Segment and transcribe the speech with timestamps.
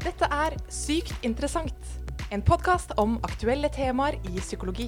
[0.00, 1.88] Dette er Sykt interessant,
[2.32, 4.86] en podkast om aktuelle temaer i psykologi.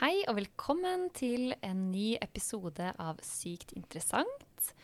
[0.00, 4.74] Hei og velkommen til en ny episode av Sykt interessant.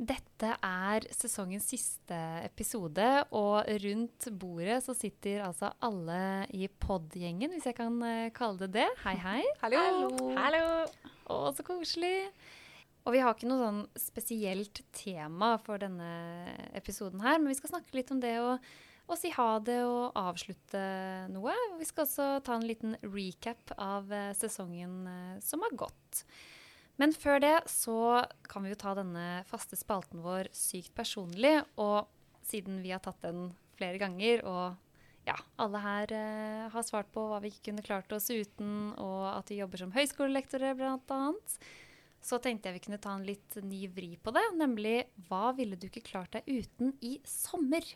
[0.00, 3.04] Dette er sesongens siste episode,
[3.36, 8.70] og rundt bordet så sitter altså alle i pod-gjengen, hvis jeg kan eh, kalle det
[8.78, 8.86] det.
[9.02, 9.42] Hei, hei.
[9.62, 10.30] Hallo!
[10.38, 10.62] Hallo.
[11.28, 12.30] Å, så koselig.
[13.04, 16.08] Og vi har ikke noe sånn spesielt tema for denne
[16.80, 18.54] episoden her, men vi skal snakke litt om det å,
[19.04, 20.86] å si ha det og avslutte
[21.34, 21.52] noe.
[21.76, 26.24] Vi skal også ta en liten recap av eh, sesongen eh, som har gått.
[27.00, 27.96] Men før det så
[28.44, 31.56] kan vi jo ta denne faste spalten vår sykt personlig.
[31.80, 32.10] Og
[32.44, 34.76] siden vi har tatt den flere ganger, og
[35.28, 39.22] ja, alle her eh, har svart på hva vi ikke kunne klart oss uten, og
[39.32, 41.20] at vi jobber som høyskolelektorer bl.a.,
[42.20, 44.42] så tenkte jeg vi kunne ta en litt ny vri på det.
[44.60, 44.96] Nemlig
[45.30, 47.86] hva ville du ikke klart deg uten i sommer?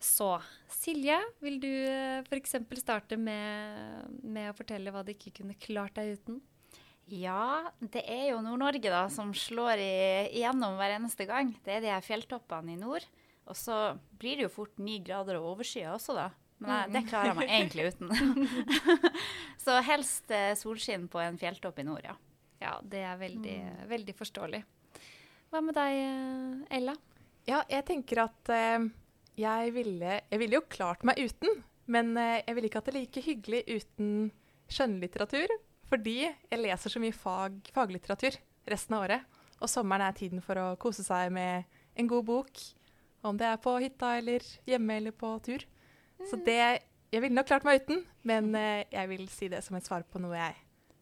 [0.00, 0.30] Så
[0.72, 2.56] Silje, vil du eh, f.eks.
[2.80, 6.40] starte med, med å fortelle hva du ikke kunne klart deg uten?
[7.10, 11.50] Ja, det er jo Nord-Norge da som slår igjennom hver eneste gang.
[11.64, 13.06] Det er de her fjelltoppene i nord.
[13.50, 16.28] Og så blir det jo fort ni grader og overskya også, da.
[16.60, 18.10] Men jeg, det klarer jeg meg egentlig uten.
[19.64, 22.14] så helst eh, solskinn på en fjelltopp i nord, ja.
[22.60, 23.56] Ja, det er veldig,
[23.88, 24.60] veldig forståelig.
[25.50, 26.94] Hva med deg, eh, Ella?
[27.48, 28.84] Ja, jeg tenker at eh,
[29.40, 32.98] jeg, ville, jeg ville jo klart meg uten, men eh, jeg ville ikke hatt det
[32.98, 34.12] like hyggelig uten
[34.70, 35.56] skjønnlitteratur.
[35.90, 38.36] Fordi jeg leser så mye fag, faglitteratur
[38.70, 39.38] resten av året.
[39.60, 41.66] Og sommeren er tiden for å kose seg med
[41.98, 42.62] en god bok.
[43.26, 45.66] Om det er på hytta eller hjemme eller på tur.
[46.30, 49.74] Så det Jeg ville nok klart meg uten, men eh, jeg vil si det som
[49.74, 50.54] et svar på noe jeg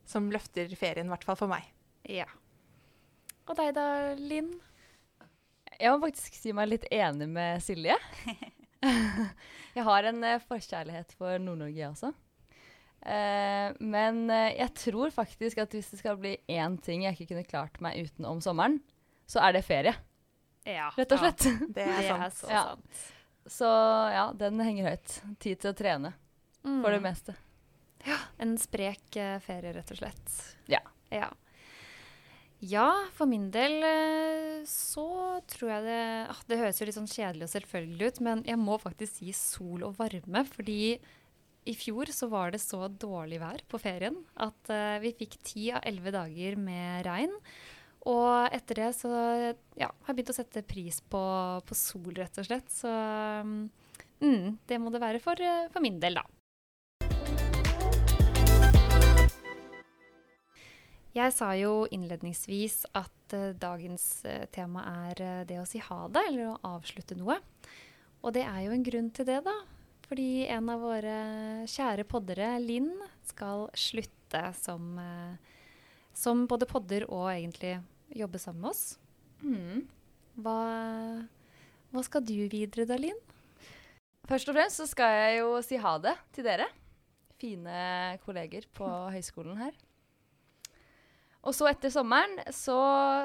[0.08, 1.66] som løfter ferien, i hvert fall for meg.
[2.08, 2.24] Ja.
[3.44, 4.54] Og deg da, Linn?
[5.76, 7.98] Jeg må faktisk si meg litt enig med Silje.
[9.76, 12.12] jeg har en eh, forkjærlighet for Nord-Norge, jeg også.
[13.06, 17.28] Eh, men eh, jeg tror faktisk at hvis det skal bli én ting jeg ikke
[17.34, 18.80] kunne klart meg uten om sommeren,
[19.28, 19.94] så er det ferie,
[20.66, 20.90] Ja.
[20.96, 21.44] rett og slett.
[21.74, 22.34] Det er Det er sant.
[22.42, 22.62] så Ja.
[22.72, 23.04] sant.
[23.48, 23.68] Så
[24.12, 25.20] ja, den henger høyt.
[25.40, 26.10] Tid til å trene,
[26.62, 27.32] for det meste.
[27.34, 27.44] meste.
[28.38, 30.34] En sprek eh, ferie, rett og slett.
[30.68, 30.80] Ja.
[31.10, 31.30] ja.
[32.60, 33.76] Ja, for min del
[34.66, 35.04] så
[35.46, 36.00] tror jeg det
[36.32, 39.30] ah, Det høres jo litt sånn kjedelig og selvfølgelig ut, men jeg må faktisk si
[39.36, 40.42] sol og varme.
[40.44, 40.98] Fordi
[41.68, 45.68] i fjor så var det så dårlig vær på ferien at uh, vi fikk ti
[45.74, 47.34] av elleve dager med regn.
[48.08, 49.10] Og etter det så
[49.76, 51.20] ja, har jeg begynt å sette pris på,
[51.68, 52.70] på sol, rett og slett.
[52.72, 56.24] Så mm, det må det være for, eh, for min del, da.
[61.18, 64.06] Jeg sa jo innledningsvis at uh, dagens
[64.54, 67.36] tema er det å si ha det, eller å avslutte noe.
[68.24, 69.58] Og det er jo en grunn til det, da.
[70.08, 71.16] Fordi en av våre
[71.68, 72.94] kjære poddere, Linn,
[73.28, 75.36] skal slutte som, eh,
[76.16, 77.76] som både podder og egentlig
[78.16, 78.98] jobbe sammen med oss.
[79.42, 79.84] Mm.
[80.40, 80.60] Hva,
[81.92, 83.18] hva skal du videre da, Linn?
[84.28, 86.68] Først og fremst så skal jeg jo si ha det til dere.
[87.38, 89.76] Fine kolleger på høyskolen her.
[91.44, 92.78] Og så etter sommeren så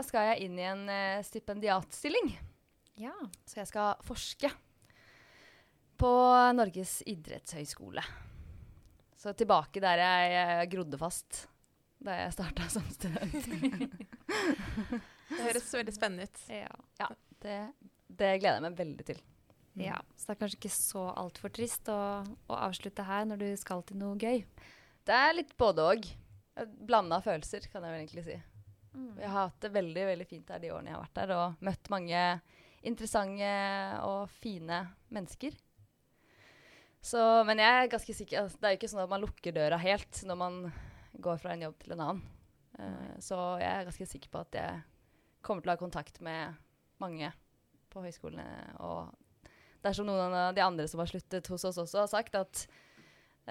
[0.05, 2.35] skal jeg inn i en eh, stipendiatstilling.
[2.99, 3.15] Ja.
[3.47, 4.51] Så jeg skal forske
[6.03, 6.11] på
[6.57, 8.03] Norges idrettshøyskole.
[9.15, 11.45] Så tilbake der jeg grodde fast
[12.03, 13.37] da jeg starta som student.
[15.33, 16.41] Det høres veldig spennende ut.
[16.99, 17.07] ja.
[17.43, 17.55] Det,
[18.07, 19.21] det gleder jeg meg veldig til.
[19.79, 21.97] Ja, Så det er kanskje ikke så altfor trist å,
[22.51, 24.43] å avslutte her når du skal til noe gøy.
[25.07, 26.07] Det er litt både og.
[26.85, 28.37] Blanda følelser, kan jeg vel egentlig si.
[29.23, 31.65] Jeg har hatt det veldig veldig fint her de årene jeg har vært der, og
[31.65, 32.23] møtt mange
[32.85, 33.53] interessante
[34.05, 34.83] og fine
[35.15, 35.55] mennesker.
[37.03, 39.55] Så, men jeg er ganske sikker altså, Det er jo ikke sånn at man lukker
[39.55, 40.59] døra helt når man
[41.23, 42.21] går fra en jobb til en annen.
[42.79, 44.79] Uh, så jeg er ganske sikker på at jeg
[45.45, 46.55] kommer til å ha kontakt med
[47.03, 47.29] mange
[47.93, 48.47] på høyskolene.
[48.81, 49.11] Og
[49.83, 52.63] dersom noen av de andre som har sluttet hos oss også, har sagt at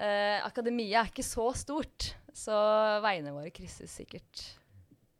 [0.01, 2.57] uh, akademia er ikke så stort, så
[3.05, 4.47] veiene våre krysses sikkert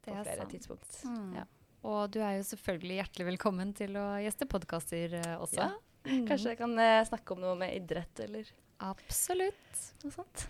[0.04, 0.52] på er flere sant.
[0.52, 1.00] tidspunkt.
[1.06, 1.38] Mm.
[1.38, 1.46] Ja.
[1.84, 5.66] Og du er jo selvfølgelig hjertelig velkommen til å gjeste podkaster eh, også.
[5.66, 5.72] Ja,
[6.04, 8.48] Kanskje jeg kan eh, snakke om noe med idrett eller
[8.84, 9.80] Absolutt.
[10.02, 10.46] noe sånt.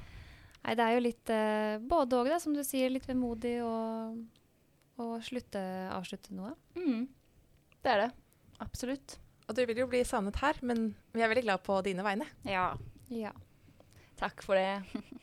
[0.65, 2.91] Nei, det er jo litt eh, både òg, som du sier.
[2.91, 3.75] Litt vemodig å,
[4.99, 5.63] å slutte,
[5.95, 6.55] avslutte noe.
[6.79, 7.05] Mm.
[7.85, 8.11] Det er det.
[8.65, 9.19] Absolutt.
[9.45, 12.27] Og du vil jo bli savnet her, men vi er veldig glad på dine vegne.
[12.49, 12.71] Ja.
[13.13, 13.35] Ja.
[14.21, 14.81] Takk for det.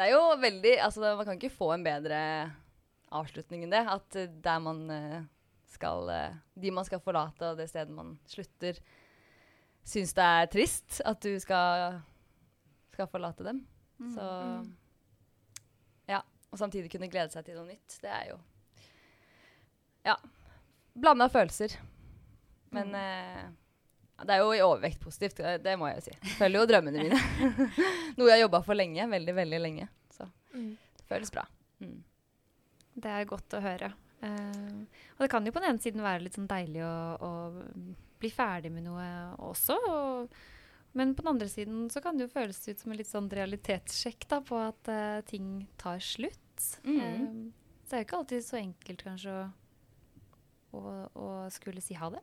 [0.00, 2.18] Det er jo veldig Altså, man kan ikke få en bedre
[3.12, 3.82] avslutning enn det.
[3.84, 5.26] At eh, der man eh,
[5.68, 8.78] skal eh, De man skal forlate, og det stedet man slutter,
[9.86, 12.00] syns det er trist at du skal,
[12.92, 13.62] skal forlate dem.
[14.00, 14.12] Mm.
[14.14, 14.26] Så
[16.10, 16.22] Ja.
[16.52, 17.98] Og samtidig kunne glede seg til noe nytt.
[18.02, 18.38] Det er jo
[20.04, 20.16] Ja.
[20.96, 21.76] Blanda følelser.
[22.72, 23.44] Men eh,
[24.24, 26.34] det er jo i overvekt positivt, det, det må jeg jo si.
[26.38, 27.18] Følger jo drømmene mine.
[28.18, 29.06] Noe jeg har jobba for lenge.
[29.10, 29.88] Veldig, veldig lenge.
[30.14, 30.76] Så Mm.
[30.98, 31.44] det føles bra.
[31.80, 32.02] Mm.
[33.00, 33.92] Det er godt å høre.
[34.20, 34.82] Uh,
[35.16, 37.30] og det kan jo på den ene siden være litt sånn deilig å, å
[38.20, 39.06] bli ferdig med noe
[39.50, 39.76] også.
[39.90, 40.40] Og,
[40.98, 43.30] men på den andre siden så kan det jo føles ut som en litt sånn
[43.32, 46.66] realitetssjekk da, på at uh, ting tar slutt.
[46.84, 47.00] Mm.
[47.00, 47.22] Eh,
[47.84, 49.46] så det er jo ikke alltid så enkelt kanskje å,
[50.76, 50.82] å,
[51.14, 52.22] å skulle si ha det.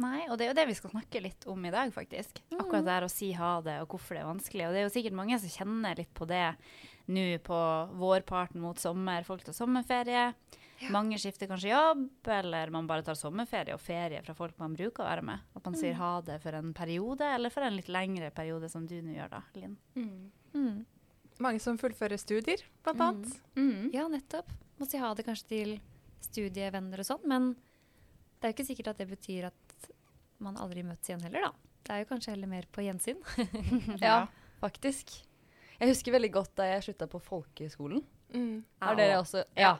[0.00, 2.38] Nei, og det er jo det vi skal snakke litt om i dag, faktisk.
[2.52, 2.60] Mm.
[2.62, 4.66] Akkurat det å si ha det, og hvorfor det er vanskelig.
[4.68, 6.46] Og det er jo sikkert mange som kjenner litt på det
[7.10, 7.60] nå på
[7.98, 9.26] vårparten mot sommer.
[9.26, 10.28] Folk tar sommerferie.
[10.88, 15.04] Mange skifter kanskje jobb, eller man bare tar sommerferie og ferie fra folk man bruker
[15.04, 15.42] å være med.
[15.54, 18.86] At man sier ha det for en periode, eller for en litt lengre periode, som
[18.88, 19.76] du nå gjør, da, Linn.
[20.54, 20.86] Mm.
[21.40, 23.36] Mange som fullfører studier, blant annet.
[23.56, 23.90] Mm.
[23.96, 24.52] Ja, nettopp.
[24.80, 25.74] Må si ha det kanskje til
[26.24, 27.52] studievenner og sånn, men
[28.40, 29.90] det er jo ikke sikkert at det betyr at
[30.40, 31.70] man aldri møtes igjen heller, da.
[31.84, 33.20] Det er jo kanskje heller mer på gjensyn.
[34.04, 34.22] Ja,
[34.60, 35.12] faktisk.
[35.80, 38.02] Jeg husker veldig godt da jeg slutta på folkehøyskolen.
[38.34, 38.60] Mm.
[38.84, 39.72] Er dere også Ja.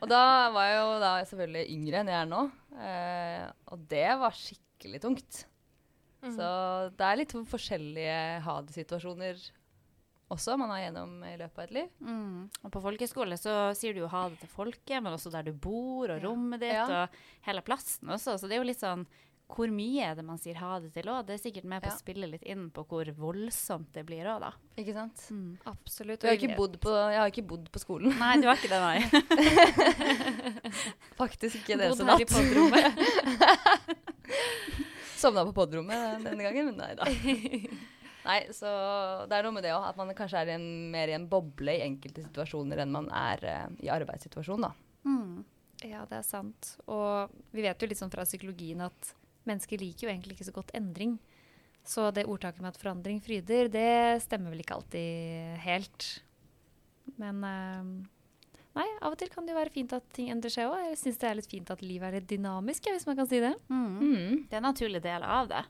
[0.00, 0.22] og da
[0.54, 2.42] var jeg jo da selvfølgelig yngre enn jeg er nå.
[2.80, 5.44] Eh, og det var skikkelig tungt.
[6.24, 6.34] Mm.
[6.36, 6.48] Så
[6.96, 9.38] det er litt forskjellige ha det-situasjoner
[10.30, 11.86] også man er gjennom i løpet av et liv.
[12.06, 12.42] Mm.
[12.64, 15.52] Og på folkehøyskole så sier du jo ha det til folket, men også der du
[15.52, 16.84] bor, og rommet ditt, Ja.
[17.04, 17.16] og
[17.48, 18.36] hele plassen også.
[18.38, 19.06] Så det er jo litt sånn
[19.50, 21.24] hvor mye er det man sier ha det til òg?
[21.28, 21.94] Det er sikkert med på Ja.
[21.94, 24.52] å spille litt inn på hvor voldsomt det blir òg, da.
[24.80, 25.24] Ikke sant?
[25.66, 26.22] Absolutt.
[26.22, 28.14] Jeg har ikke bodd på, jeg har ikke bodd på skolen.
[28.18, 29.00] Nei, du har ikke det, nei.
[31.20, 32.32] Faktisk ikke det Bodd eneste her i natt.
[32.34, 34.00] podrommet.
[35.20, 37.04] Sovna på podrommet denne gangen, men nei da.
[38.20, 38.68] Nei, så
[39.30, 41.24] det er noe med det òg, at man kanskje er i en, mer i en
[41.28, 44.72] boble i enkelte situasjoner enn man er uh, i arbeidssituasjonen, da.
[45.08, 45.38] Mm.
[45.88, 46.74] Ja, det er sant.
[46.92, 49.14] Og vi vet jo litt sånn fra psykologien at
[49.48, 51.18] mennesker liker jo egentlig ikke så godt endring.
[51.86, 56.08] Så det ordtaket med at forandring fryder, det stemmer vel ikke alltid helt.
[57.20, 57.90] Men eh,
[58.76, 60.78] nei, av og til kan det jo være fint at ting endrer seg òg.
[60.90, 63.40] Jeg syns det er litt fint at livet er litt dynamisk, hvis man kan si
[63.42, 63.54] det.
[63.72, 63.90] Mm.
[63.96, 64.34] Mm.
[64.46, 65.64] Det er en naturlig del av det.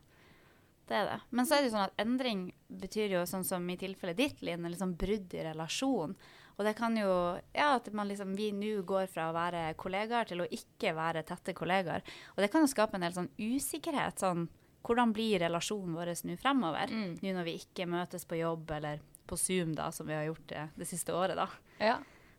[0.90, 1.20] Det er det.
[1.30, 2.44] Men så er det jo sånn at endring
[2.82, 6.16] betyr jo sånn som i tilfellet ditt, Linn, liksom brudd i relasjon.
[6.60, 7.10] Og det kan jo
[7.56, 11.24] Ja, at man liksom, vi nå går fra å være kollegaer til å ikke være
[11.24, 12.04] tette kollegaer.
[12.36, 14.20] Og det kan jo skape en del sånn usikkerhet.
[14.20, 14.44] Sånn
[14.84, 16.92] hvordan blir relasjonen vår nå fremover?
[16.92, 17.16] Mm.
[17.22, 20.46] Nå når vi ikke møtes på jobb eller på Zoom, da, som vi har gjort
[20.50, 21.46] det, det siste året, da.
[21.80, 21.98] Ja.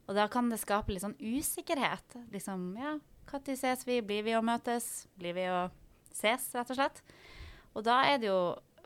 [0.10, 2.18] Og da kan det skape litt sånn usikkerhet.
[2.34, 2.98] Liksom, ja,
[3.30, 4.02] når ses vi?
[4.06, 5.08] Blir vi å møtes?
[5.18, 5.70] Blir vi å
[6.12, 7.02] ses, rett og slett?
[7.72, 8.42] Og da er det jo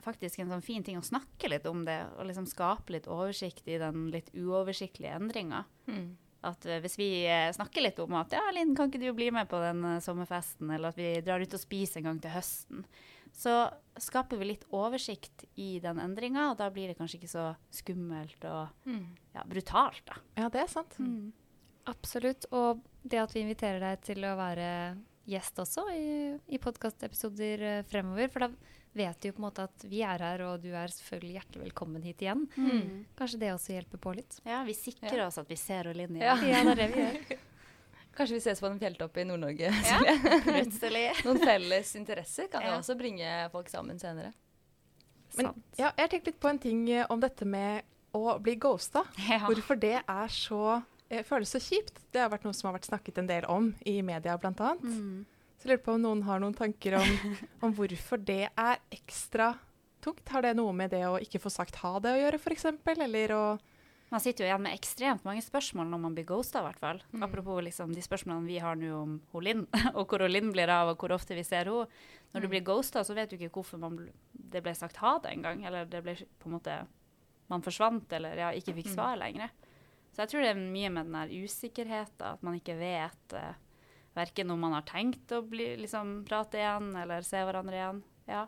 [0.05, 3.67] faktisk en sånn fin ting å snakke litt om det, og liksom skape litt oversikt
[3.67, 5.63] i den litt uoversiktlige endringa.
[5.89, 6.13] Mm.
[6.45, 9.31] At eh, hvis vi eh, snakker litt om at ja, Linn, kan ikke du bli
[9.33, 12.35] med på den eh, sommerfesten, eller at vi drar ut og spiser en gang til
[12.35, 12.83] høsten,
[13.35, 13.55] så
[13.99, 18.45] skaper vi litt oversikt i den endringa, og da blir det kanskje ikke så skummelt
[18.47, 19.09] og Mm.
[19.33, 20.21] ja, brutalt, da.
[20.37, 20.95] Ja, det er sant.
[21.89, 22.45] Absolutt.
[22.55, 24.69] Og det at vi inviterer deg til å være
[25.27, 26.07] gjest også i,
[26.53, 28.29] i podkastepisoder fremover.
[28.31, 28.50] For da
[28.95, 31.63] vet du jo på en måte at vi er her, og du er selvfølgelig hjertelig
[31.65, 32.45] velkommen hit igjen.
[32.55, 33.01] Mm.
[33.19, 34.37] Kanskje det også hjelper på litt.
[34.47, 35.27] Ja, vi sikrer Ja.
[35.27, 35.93] oss at vi ser Ja.
[35.93, 36.15] igjen.
[36.21, 37.39] Ja, det er det vi gjør.
[38.15, 39.69] Kanskje vi ses på en fjelltopp i Nord-Norge.
[39.83, 39.99] Ja,
[40.47, 41.09] plutselig.
[41.25, 42.77] Noen felles interesser kan jo Ja.
[42.79, 44.31] også bringe folk sammen senere.
[45.35, 45.63] Men Sant.
[45.77, 47.83] ja, jeg har tenkt litt på en ting eh, om dette med
[48.15, 49.03] å bli ghosta.
[49.27, 49.41] Ja.
[49.49, 51.99] Hvorfor det er så eh, føles så kjipt.
[52.15, 54.83] Det har vært noe som har vært snakket en del om i media, blant annet.
[54.87, 55.25] Mm.
[55.65, 57.13] Så jeg lurer på om noen har noen tanker om,
[57.65, 59.55] om hvorfor det er ekstra
[60.05, 60.22] tungt.
[60.29, 62.67] Har det noe med det å ikke få sagt ha det å gjøre, f.eks.?
[63.01, 63.45] Eller å
[64.12, 67.00] Man sitter jo igjen med ekstremt mange spørsmål når man blir ghosta, i hvert fall.
[67.12, 67.24] Mm.
[67.25, 69.63] Apropos liksom, de spørsmålene vi har nå om ho Linn,
[69.98, 71.89] og hvor Linn blir av, og hvor ofte vi ser henne.
[72.36, 72.51] Når du Mm.
[72.53, 73.98] blir ghosta, så vet du ikke hvorfor man
[74.34, 75.65] det ble sagt ha det engang.
[75.65, 76.77] Eller det ble på en måte
[77.50, 78.93] Man forsvant, eller ja, ikke fikk Mm.
[78.95, 79.50] svar lenger.
[80.13, 83.53] Så jeg tror det er mye med den der usikkerheten, at man ikke vet eh,
[84.15, 88.03] verken om man har tenkt å bli, liksom, prate igjen, eller se hverandre igjen.
[88.29, 88.45] Ja.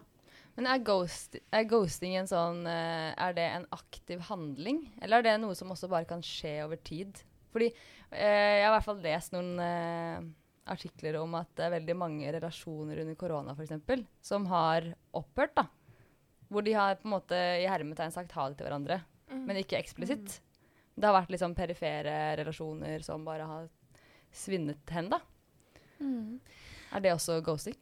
[0.58, 5.28] Men er, ghost, er ghosting en sånn eh, Er det en aktiv handling, eller er
[5.28, 7.20] det noe som også bare kan skje over tid?
[7.54, 10.26] Fordi eh, jeg har i hvert fall lest noen eh,
[10.74, 14.02] artikler om at det er veldig mange relasjoner under korona f.eks.
[14.26, 15.54] som har opphørt.
[15.60, 15.68] da.
[16.50, 19.80] Hvor de har på en måte i hermetegn sagt ha det til hverandre, men ikke
[19.80, 20.40] eksplisitt.
[20.98, 23.68] Det har vært liksom perifere relasjoner som bare har
[24.34, 25.20] svinnet hen, da.
[26.00, 26.40] Mm.
[26.94, 27.76] Er det også ghosting?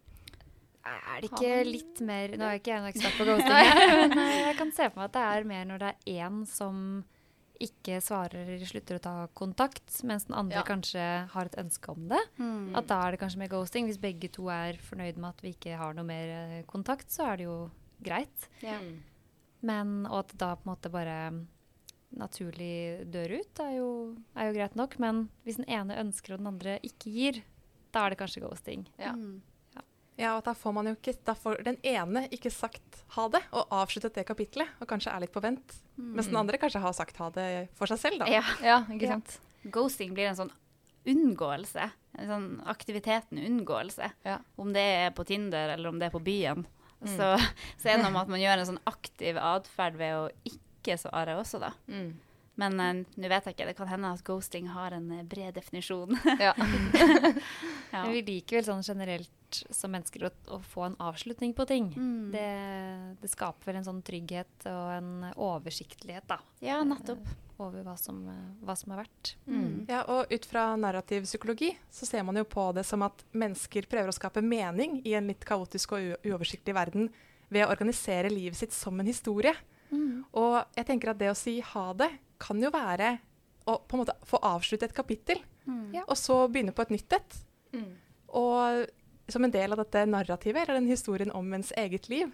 [0.86, 4.08] Er det ikke man- litt mer Nå er ikke jeg noen ekspert på ghosting, her,
[4.12, 6.82] men jeg kan se for meg at det er mer når det er én som
[7.66, 10.64] ikke svarer eller slutter å ta kontakt, mens den andre Ja.
[10.68, 12.20] kanskje har et ønske om det.
[12.38, 12.76] Mm.
[12.76, 13.88] At da er det kanskje mer ghosting.
[13.88, 17.30] Hvis begge to er fornøyd med at vi ikke har noe mer eh, kontakt, så
[17.32, 17.56] er det jo
[18.04, 18.50] greit.
[18.62, 18.76] Ja.
[18.84, 18.98] Mm.
[19.64, 21.16] Men, og at det da på en måte bare
[22.16, 23.90] naturlig dør ut, er jo,
[24.36, 25.00] er jo greit nok.
[25.00, 27.40] Men hvis den ene ønsker og den andre ikke gir,
[27.96, 28.86] da er det kanskje ghosting.
[29.02, 29.14] Ja.
[29.16, 29.42] Mm.
[30.16, 33.42] Ja, og da får man jo ikke Da får den ene ikke sagt ha det
[33.52, 35.74] og avsluttet det kapitlet, og kanskje er litt på vent.
[36.00, 38.30] Mens den andre kanskje har sagt ha det for seg selv, da.
[38.32, 38.44] Ja.
[38.64, 39.18] Ja, ikke Ja.
[39.18, 39.34] sant?
[39.76, 40.54] Ghosting blir en sånn
[41.06, 41.90] unngåelse.
[42.18, 44.08] En sånn aktiviteten unngåelse.
[44.24, 44.38] Ja.
[44.56, 46.64] Om det er på Tinder eller om det er på byen.
[47.04, 47.12] Mm.
[47.12, 47.28] Så,
[47.82, 50.96] så er det noe med at man gjør en sånn aktiv atferd ved å ikke
[51.02, 51.74] svare også, da.
[51.92, 52.14] Mm.
[52.56, 55.56] Men uh, nå vet jeg ikke, det kan hende at ghosting har en eh, bred
[55.58, 56.16] definisjon.
[56.46, 56.54] Ja.
[57.92, 58.02] ja.
[58.04, 61.88] Men vi liker vel sånn generelt som mennesker å, å få en avslutning på ting.
[61.96, 62.32] Mm.
[62.34, 62.50] Det,
[63.22, 67.24] det skaper vel en sånn trygghet og en oversiktlighet da, ja, nettopp.
[67.64, 68.20] over hva som,
[68.66, 69.36] hva som er verdt.
[69.48, 69.86] Mm.
[69.90, 73.88] Ja, og ut fra narrativ psykologi så ser man jo på det som at mennesker
[73.90, 77.10] prøver å skape mening i en litt kaotisk og u uoversiktlig verden
[77.48, 79.56] ved å organisere livet sitt som en historie.
[80.36, 83.18] Og jeg tenker at det å si ha det kan jo være
[83.68, 85.94] å på en måte få avslutte et kapittel, Mm.
[85.96, 86.04] Ja.
[86.08, 87.36] og så begynne på et nytt et.
[87.74, 87.96] Mm.
[88.38, 88.86] Og
[89.28, 92.30] som en del av dette narrativet, eller den historien om ens eget liv.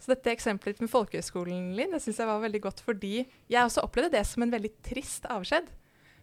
[0.00, 3.84] Så dette eksempelet med folkehøgskolen, Linn, det syns jeg var veldig godt fordi jeg også
[3.84, 5.68] opplevde det som en veldig trist avskjed.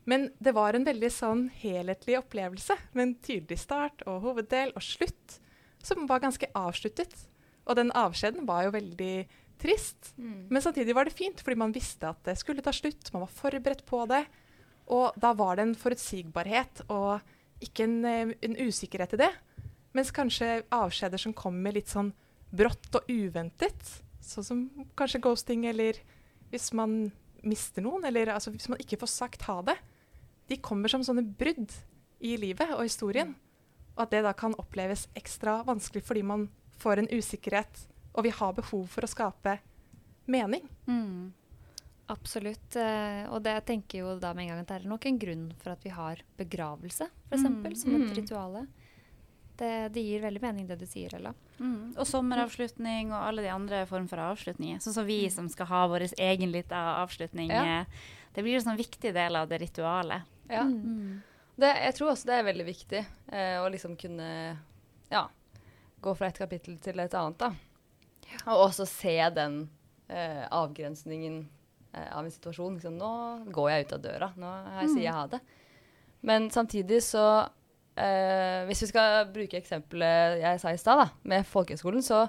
[0.06, 4.82] Men det var en veldig sånn helhetlig opplevelse med en tydelig start og hoveddel og
[4.82, 5.38] slutt
[5.84, 7.14] som var ganske avsluttet.
[7.68, 9.28] Og den avskjeden var jo veldig
[9.62, 10.14] trist.
[10.18, 10.48] Mm.
[10.50, 13.12] Men samtidig var det fint, fordi man visste at det skulle ta slutt.
[13.14, 14.24] Man var forberedt på det.
[14.92, 17.22] Og da var det en forutsigbarhet og
[17.64, 19.32] ikke en, eh, en usikkerhet i det.
[19.94, 22.12] Mens kanskje avskjeder som kommer litt sånn
[22.54, 25.98] brått og uventet, sånn som kanskje ghosting, eller
[26.52, 27.12] hvis man
[27.44, 29.78] mister noen, eller altså hvis man ikke får sagt ha det,
[30.50, 31.72] de kommer som sånne brudd
[32.24, 33.36] i livet og historien.
[33.96, 36.48] Og at det da kan oppleves ekstra vanskelig fordi man
[36.82, 39.58] får en usikkerhet, og vi har behov for å skape
[40.28, 40.68] mening.
[40.88, 41.32] Mm.
[42.14, 42.76] Absolutt.
[42.76, 45.20] eh, Og det jeg tenker jo da med en gang at det er nok en
[45.20, 47.76] grunn for at vi har begravelse, f.eks., Mm.
[47.76, 48.14] som et Mm.
[48.16, 48.68] rituale.
[49.56, 51.34] Det, det gir veldig mening det du sier, Ella.
[51.60, 51.94] Mm.
[51.98, 54.78] Og sommeravslutning og alle de andre former for avslutninger.
[54.82, 57.50] Sånn som vi som skal ha vår egen lita avslutning.
[57.50, 57.64] Ja.
[57.82, 57.86] eh,
[58.34, 60.24] Det blir en sånn viktig del av det ritualet.
[60.50, 60.64] Ja.
[60.64, 61.22] Mm.
[61.58, 64.58] Det, jeg tror også det er veldig viktig eh, å liksom kunne
[65.12, 65.28] ja,
[66.02, 67.38] gå fra et kapittel til et annet.
[67.38, 67.52] da.
[68.46, 69.60] Og også se den
[70.10, 71.42] eh, avgrensningen
[71.94, 72.78] eh, av en situasjon.
[72.78, 73.12] Liksom, nå
[73.54, 74.32] går jeg ut av døra.
[74.40, 75.42] Nå her sier jeg ha det.
[76.24, 77.26] Men samtidig så
[78.00, 82.26] eh, Hvis vi skal bruke eksempelet jeg sa i stad, med folkehøgskolen, så,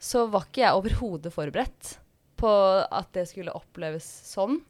[0.00, 1.98] så var ikke jeg overhodet forberedt
[2.38, 4.60] på at det skulle oppleves sånn.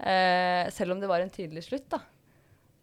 [0.00, 2.02] Eh, selv om det var en tydelig slutt, da.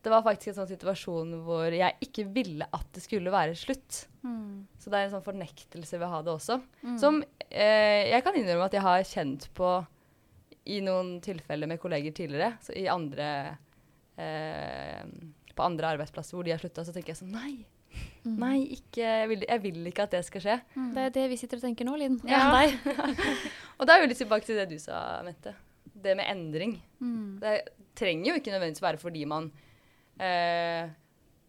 [0.04, 4.06] Det var faktisk en sånn situasjon hvor jeg ikke ville at det skulle være slutt.
[4.22, 4.68] Mm.
[4.80, 6.60] Så det er en sånn fornektelse ved å ha det også.
[6.84, 6.98] Mm.
[7.02, 9.72] Som eh, jeg kan innrømme at jeg har kjent på
[10.68, 12.54] i noen tilfeller med kolleger tidligere.
[12.64, 13.30] Så i andre
[14.20, 15.04] eh,
[15.58, 17.56] På andre arbeidsplasser hvor de har slutta, så tenker jeg sånn Nei,
[18.28, 20.58] nei, ikke, jeg, vil, jeg vil ikke at det skal skje.
[20.76, 20.90] Mm.
[20.94, 22.20] Det er det vi sitter og tenker nå, Linn.
[22.30, 22.52] Ja.
[23.80, 25.56] Og da er vi litt tilbake til det du sa, Mette.
[25.98, 26.78] Det med endring.
[27.02, 27.40] Mm.
[27.42, 27.56] Det
[27.98, 29.50] trenger jo ikke nødvendigvis være fordi man
[30.20, 30.90] eh,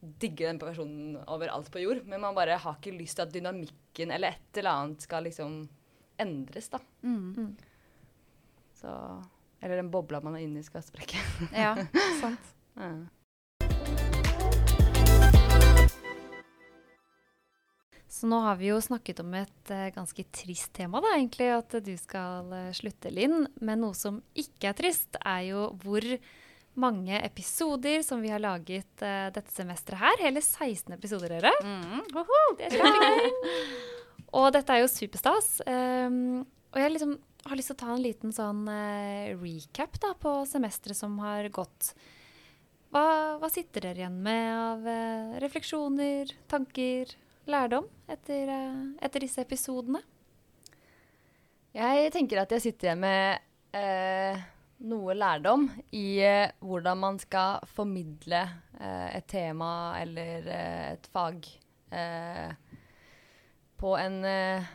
[0.00, 4.14] digger den personen overalt på jord, men man bare har ikke lyst til at dynamikken
[4.14, 5.60] eller et eller annet skal liksom
[6.18, 6.80] endres, da.
[7.02, 7.56] Mm.
[8.78, 8.94] Så,
[9.60, 11.20] eller den bobla man er inni skal sprekke.
[11.52, 11.75] Ja.
[12.22, 12.54] Sant?
[12.78, 12.92] Ja.
[18.08, 21.75] Så nå har vi jo snakket om et uh, ganske trist tema, da, egentlig, at
[21.84, 23.44] du skal uh, slutte, Linn.
[23.60, 26.06] Men noe som ikke er trist, er jo hvor
[26.80, 30.20] mange episoder som vi har laget uh, dette semesteret her.
[30.28, 31.52] Hele 16 episoder, dere.
[31.64, 32.04] Mm.
[32.14, 33.32] Woho, det er kjempegøy.
[34.38, 35.58] Og dette er jo superstas.
[35.64, 36.44] Um,
[36.75, 37.14] og jeg liksom
[37.49, 41.49] har lyst til å ta en liten sånn uh, recap da, på semesteret som har
[41.54, 41.94] gått.
[42.92, 47.16] Hva, hva sitter dere igjen med av uh, refleksjoner, tanker,
[47.49, 48.52] lærdom etter,
[49.00, 50.02] etter disse episodene?
[51.76, 54.49] Jeg tenker at jeg sitter igjen med
[54.87, 55.66] noe lærdom
[55.97, 58.42] i eh, hvordan man skal formidle
[58.78, 61.49] eh, et tema eller eh, et fag
[61.90, 62.52] eh,
[63.78, 64.68] på en eh,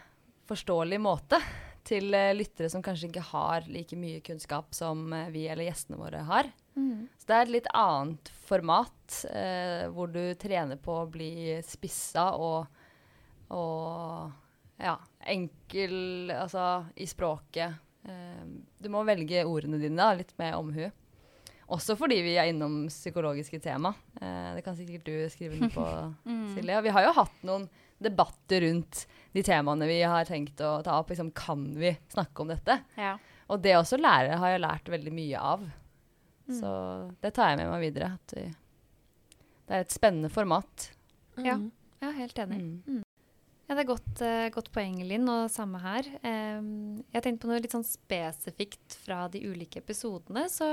[0.49, 1.39] forståelig måte
[1.87, 6.23] til eh, lyttere som kanskje ikke har like mye kunnskap som vi eller gjestene våre
[6.27, 6.51] har.
[6.75, 7.07] Mm.
[7.19, 12.31] Så det er et litt annet format, eh, hvor du trener på å bli spissa
[12.39, 12.65] og,
[13.55, 14.97] og ja,
[15.31, 17.79] enkel altså, i språket.
[18.05, 18.43] Eh,
[18.83, 20.89] du må velge ordene dine da, litt med omhu.
[21.73, 23.93] Også fordi vi er innom psykologiske tema.
[24.19, 25.85] Eh, det kan sikkert du skrive noe på,
[26.55, 26.77] Silje.
[26.79, 27.69] Og vi har jo hatt noen
[28.03, 31.13] debatter rundt de temaene vi har tenkt å ta opp.
[31.13, 32.81] Liksom, kan vi snakke om dette?
[32.99, 33.15] Ja.
[33.51, 35.63] Og det også lære har jeg lært veldig mye av.
[36.51, 36.69] Så
[37.23, 38.11] det tar jeg med meg videre.
[38.19, 38.43] At vi,
[39.63, 40.89] det er et spennende format.
[41.39, 41.55] Ja.
[42.03, 42.59] jeg er helt enig.
[42.83, 43.02] Mm.
[43.67, 46.07] Ja, det er godt, eh, godt poeng, Linn, og samme her.
[46.23, 50.49] Jeg tenkte på noe litt sånn spesifikt fra de ulike episodene.
[50.51, 50.67] Så,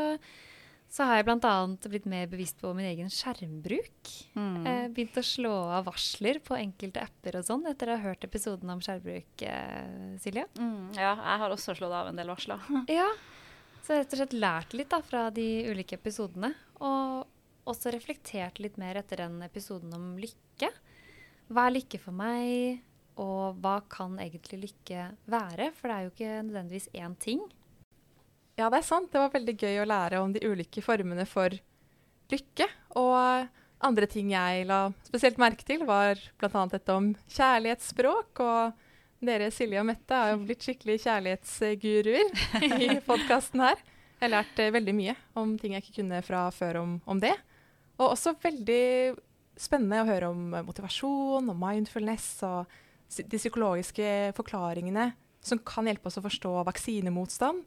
[0.90, 1.52] så har jeg bl.a.
[1.86, 4.12] blitt mer bevisst på min egen skjermbruk.
[4.34, 4.66] Mm.
[4.66, 8.26] Eh, begynt å slå av varsler på enkelte apper og sånn, etter å ha hørt
[8.26, 10.48] episoden om skjermbruk, eh, Silje.
[10.58, 12.70] Mm, ja, jeg har også slått av en del varsler.
[12.90, 13.06] Ja,
[13.86, 16.52] så rett og slett lært litt da, fra de ulike episodene.
[16.82, 20.68] Og også reflektert litt mer etter den episoden om lykke.
[21.50, 22.78] Hva er lykke for meg,
[23.18, 25.70] og hva kan egentlig lykke være?
[25.74, 27.40] For det er jo ikke nødvendigvis én ting.
[28.54, 29.10] Ja, det er sant.
[29.10, 31.54] Det var veldig gøy å lære om de ulike formene for
[32.30, 32.68] lykke.
[33.00, 33.48] Og
[33.82, 36.64] andre ting jeg la spesielt merke til, var bl.a.
[36.70, 38.42] dette om kjærlighetsspråk.
[38.44, 42.30] Og dere, Silje og Mette, har jo blitt skikkelig kjærlighetsguruer
[42.76, 43.82] i podkasten her.
[44.20, 47.20] Jeg har lært eh, veldig mye om ting jeg ikke kunne fra før om, om
[47.20, 47.34] det.
[47.98, 49.16] Og også veldig
[49.60, 55.10] spennende å høre om eh, motivasjon og mindfulness og de psykologiske forklaringene
[55.44, 57.64] som kan hjelpe oss å forstå vaksinemotstand.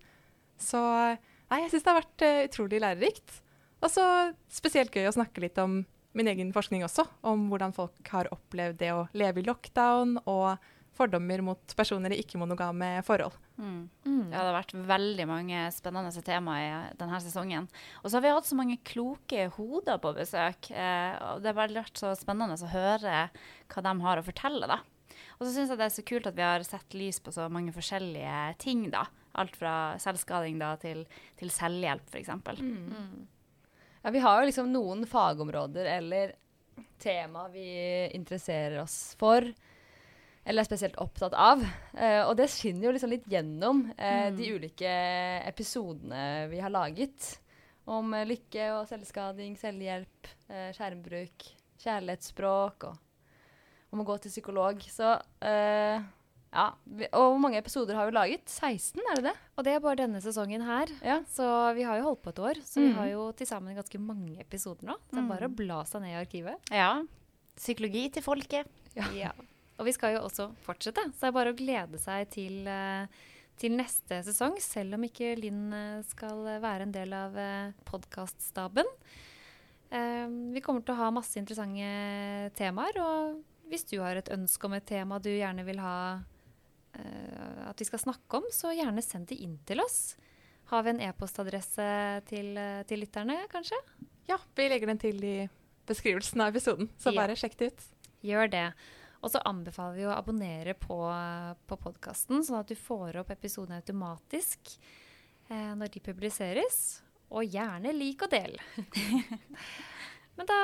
[0.62, 3.40] Så nei, jeg syns det har vært eh, utrolig lærerikt.
[3.84, 4.06] Og så
[4.52, 5.82] spesielt gøy å snakke litt om
[6.14, 10.62] min egen forskning også, om hvordan folk har opplevd det å leve i lockdown, og
[10.98, 13.36] fordommer mot personer i ikke-monogame forhold.
[13.58, 13.90] Mm.
[14.06, 14.30] Mm.
[14.30, 17.68] Ja, det har vært veldig mange spennende temaer i denne sesongen.
[18.02, 20.70] Og så har vi hatt så mange kloke hoder på besøk.
[20.72, 23.27] Eh, og det har vært så spennende å høre
[23.74, 24.82] hva de har å fortelle, da.
[25.40, 27.50] Og så syns jeg det er så kult at vi har sett lys på så
[27.51, 29.08] mange forskjellige ting, da.
[29.42, 31.06] Alt fra selvskading da, til,
[31.40, 32.29] til selvhjelp, f.eks.
[32.62, 33.25] Mm.
[34.03, 36.36] Ja, vi har jo liksom noen fagområder eller
[37.01, 37.66] tema vi
[38.14, 39.46] interesserer oss for,
[40.46, 41.62] eller er spesielt opptatt av.
[41.96, 44.38] Eh, og det skinner jo liksom litt gjennom eh, Mm.
[44.38, 44.94] de ulike
[45.48, 47.38] episodene vi har laget.
[47.88, 51.48] Om eh, lykke og selvskading, selvhjelp, eh, skjermbruk,
[51.84, 52.98] kjærlighetsspråk og
[53.94, 54.79] om å gå til psykolog.
[54.90, 55.14] Så
[55.46, 56.00] eh,
[56.53, 56.68] ja.
[56.86, 58.46] Vi, og hvor mange episoder har vi laget?
[58.50, 59.36] 16, er det det?
[59.58, 60.92] Og det er bare denne sesongen her.
[61.06, 61.20] Ja.
[61.29, 61.46] Så
[61.77, 62.96] vi har jo holdt på et år, så vi Mm.
[63.00, 64.96] har jo til sammen ganske mange episoder nå.
[65.10, 66.72] Så Det er bare å bla seg ned i arkivet.
[66.72, 67.03] Ja.
[67.58, 68.68] Psykologi til folket.
[68.96, 69.08] Ja.
[69.14, 69.32] Ja.
[69.79, 73.07] Og vi skal jo også fortsette, så det er bare å glede seg til, eh,
[73.57, 78.90] til neste sesong, selv om ikke Linn eh, skal være en del av uh, podkaststaben.
[79.94, 84.75] vi kommer til å ha masse interessante temaer, og hvis du har et ønske om
[84.77, 85.98] et tema du gjerne vil ha
[86.98, 90.16] eh, at vi skal snakke om, så gjerne send det inn til oss.
[90.72, 91.88] Har vi en e-postadresse
[92.29, 93.79] til, eh, til lytterne, kanskje?
[94.29, 95.38] Ja, vi legger den til i
[95.88, 97.22] beskrivelsen av episoden, så Ja.
[97.25, 97.83] bare sjekk det ut.
[98.24, 98.74] Gjør det.
[99.24, 100.98] Og så anbefaler vi å abonnere på,
[101.68, 104.74] på podkasten, sånn at du får opp episodene automatisk
[105.48, 106.79] eh, når de publiseres.
[107.33, 108.59] Og gjerne lik og del.
[110.38, 110.59] Men da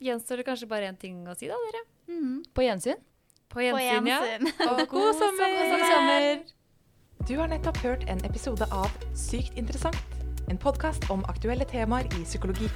[0.00, 1.82] gjenstår det kanskje bare én ting å si, da, dere.
[2.08, 2.36] Mm.
[2.54, 3.02] På gjensyn.
[3.48, 4.20] På På gjensyn, ja.
[4.30, 4.68] gjensyn.
[4.68, 5.58] Og god sommer!
[5.58, 6.28] God sommer!
[7.28, 9.98] Du har nettopp hørt en episode av Sykt interessant.
[10.48, 12.70] En podkast om aktuelle temaer i psykologi.